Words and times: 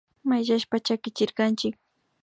Mayllashpa 0.29 0.75
chakichirkanchik 0.85 1.75